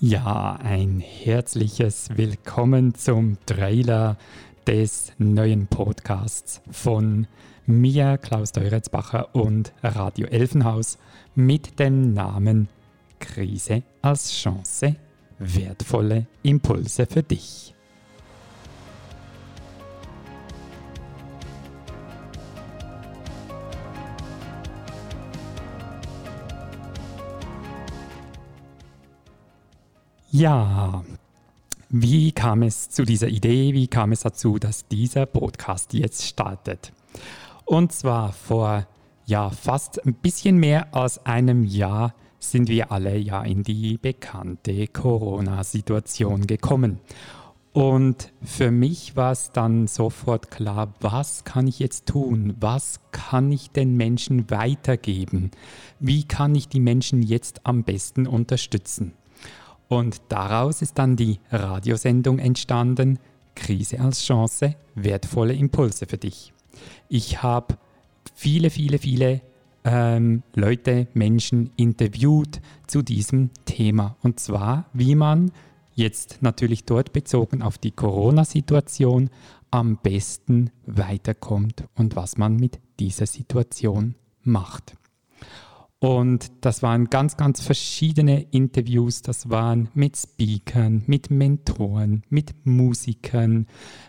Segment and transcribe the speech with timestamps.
[0.00, 4.16] Ja, ein herzliches Willkommen zum Trailer
[4.64, 7.26] des neuen Podcasts von
[7.66, 10.98] mir, Klaus Deuretzbacher und Radio Elfenhaus
[11.34, 12.68] mit dem Namen
[13.18, 14.94] Krise als Chance,
[15.40, 17.74] wertvolle Impulse für dich.
[30.38, 31.02] Ja,
[31.88, 33.74] wie kam es zu dieser Idee?
[33.74, 36.92] Wie kam es dazu, dass dieser Podcast jetzt startet?
[37.64, 38.86] Und zwar vor
[39.26, 44.86] ja fast ein bisschen mehr als einem Jahr sind wir alle ja in die bekannte
[44.86, 47.00] Corona-Situation gekommen.
[47.72, 52.54] Und für mich war es dann sofort klar, was kann ich jetzt tun?
[52.60, 55.50] Was kann ich den Menschen weitergeben?
[55.98, 59.14] Wie kann ich die Menschen jetzt am besten unterstützen?
[59.88, 63.18] Und daraus ist dann die Radiosendung entstanden,
[63.54, 66.52] Krise als Chance, wertvolle Impulse für dich.
[67.08, 67.76] Ich habe
[68.34, 69.40] viele, viele, viele
[69.84, 74.16] ähm, Leute, Menschen interviewt zu diesem Thema.
[74.22, 75.50] Und zwar, wie man
[75.94, 79.30] jetzt natürlich dort bezogen auf die Corona-Situation
[79.70, 84.96] am besten weiterkommt und was man mit dieser Situation macht.
[86.00, 89.22] Und das waren ganz, ganz verschiedene Interviews.
[89.22, 93.66] Das waren mit Speakern, mit Mentoren, mit Musikern,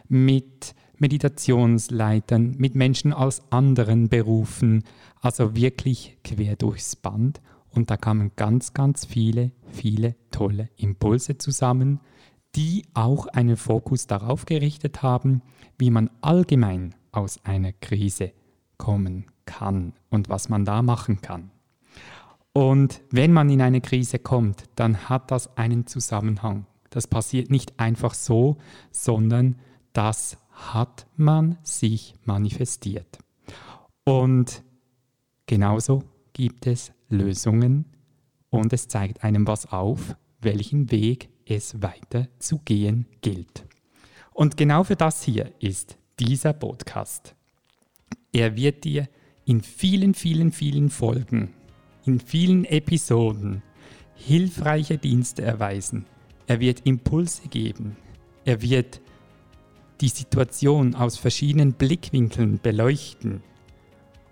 [0.08, 4.84] mit Meditationsleitern, mit Menschen aus anderen Berufen.
[5.20, 7.42] Also wirklich quer durchs Band.
[7.72, 12.00] Und da kamen ganz, ganz viele, viele tolle Impulse zusammen,
[12.56, 15.42] die auch einen Fokus darauf gerichtet haben,
[15.78, 18.32] wie man allgemein aus einer Krise
[18.78, 21.52] kommen kann und was man da machen kann.
[22.60, 26.66] Und wenn man in eine Krise kommt, dann hat das einen Zusammenhang.
[26.90, 28.58] Das passiert nicht einfach so,
[28.92, 29.56] sondern
[29.94, 33.20] das hat man sich manifestiert.
[34.04, 34.62] Und
[35.46, 36.04] genauso
[36.34, 37.86] gibt es Lösungen
[38.50, 43.64] und es zeigt einem was auf, welchen Weg es weiter zu gehen gilt.
[44.34, 47.36] Und genau für das hier ist dieser Podcast.
[48.34, 49.08] Er wird dir
[49.46, 51.54] in vielen, vielen, vielen Folgen
[52.10, 53.62] in vielen Episoden
[54.16, 56.06] hilfreiche Dienste erweisen.
[56.48, 57.98] Er wird Impulse geben.
[58.46, 59.00] Er wird
[60.02, 63.44] die Situation aus verschiedenen Blickwinkeln beleuchten.